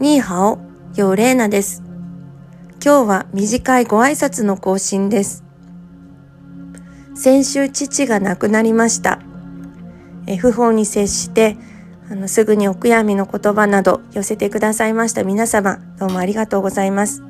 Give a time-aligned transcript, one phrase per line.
[0.00, 0.60] ニーハオ、
[0.94, 1.82] ヨーレーナです。
[2.80, 5.42] 今日は短いご挨拶の更新です。
[7.16, 9.18] 先週父が亡くなりました。
[10.38, 11.56] 不法に接して
[12.08, 17.24] あのすぐにお悔やみの言葉など寄せてくださいました皆様どうもありがとうございます。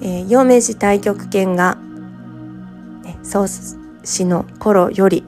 [0.00, 1.76] えー、陽明寺太極拳が、
[3.02, 5.24] ね、創始の頃より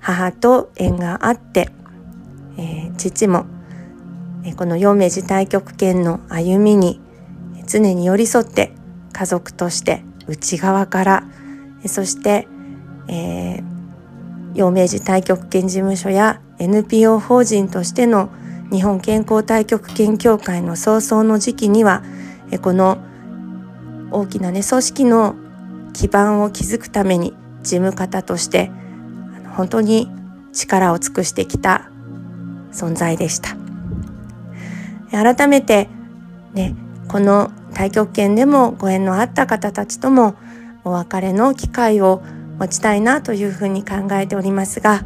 [0.00, 1.68] 母と縁があって、
[2.58, 3.46] えー、父も
[4.56, 7.00] この陽明寺太極拳の歩みに
[7.66, 8.72] 常に寄り添って
[9.12, 11.24] 家族として内側から
[11.86, 12.48] そして、
[13.08, 13.62] えー、
[14.54, 18.30] 陽明寺太極拳事務所や NPO 法人としての
[18.70, 22.02] 日本健康太極拳協会の創創の時期には
[22.62, 22.98] この
[24.10, 25.34] 大きなね組織の
[25.92, 28.70] 基盤を築くために事務方として
[29.56, 30.08] 本当に
[30.52, 31.90] 力を尽くしてきた
[32.72, 33.59] 存在でした。
[35.10, 35.88] 改めて
[36.52, 36.74] ね
[37.08, 40.36] この太極拳でもご縁のあった方たちとも
[40.84, 42.22] お別れの機会を
[42.58, 45.02] 持ちたいなというふうに考えておりますが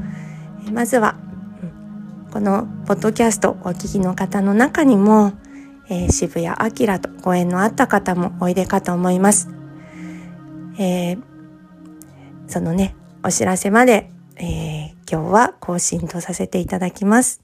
[0.73, 1.17] まずは
[2.35, 5.35] このポッドキャストお聞きの方の中にも、
[5.89, 9.49] えー、渋谷明とご縁のあった方もおいでかと思います。
[10.77, 11.23] えー、
[12.49, 17.44] そのねお知らせまで、えー、今日は更新とさせていただきます。